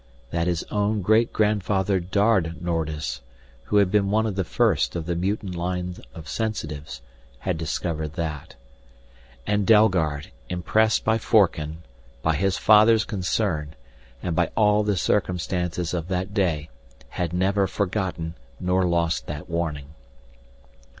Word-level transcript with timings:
That 0.31 0.47
his 0.47 0.63
own 0.71 1.03
great 1.03 1.31
grandfather 1.31 1.99
Dard 1.99 2.59
Nordis, 2.59 3.21
who 3.65 3.77
had 3.77 3.91
been 3.91 4.09
one 4.09 4.25
of 4.25 4.33
the 4.35 4.43
first 4.43 4.95
of 4.95 5.05
the 5.05 5.15
mutant 5.15 5.53
line 5.53 5.95
of 6.15 6.27
sensitives, 6.27 7.03
had 7.37 7.55
discovered 7.55 8.13
that. 8.13 8.55
And 9.45 9.63
Dalgard, 9.67 10.31
impressed 10.49 11.05
by 11.05 11.19
Forken, 11.19 11.83
by 12.23 12.35
his 12.35 12.57
father's 12.57 13.05
concern, 13.05 13.75
and 14.23 14.35
by 14.35 14.47
all 14.57 14.81
the 14.81 14.97
circumstances 14.97 15.93
of 15.93 16.07
that 16.07 16.33
day, 16.33 16.71
had 17.09 17.31
never 17.31 17.67
forgotten 17.67 18.33
nor 18.59 18.85
lost 18.87 19.27
that 19.27 19.47
warning. 19.47 19.89